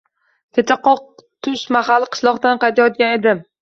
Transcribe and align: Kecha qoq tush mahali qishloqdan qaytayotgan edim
Kecha 0.57 0.77
qoq 0.87 1.05
tush 1.45 1.63
mahali 1.79 2.11
qishloqdan 2.17 2.67
qaytayotgan 2.67 3.19
edim 3.23 3.51